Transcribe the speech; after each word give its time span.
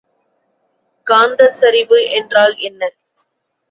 காந்தச்சரிவு 1.07 1.99
என்றால் 2.11 2.55
என்ன? 2.59 2.81